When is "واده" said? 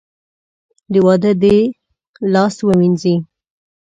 1.05-1.31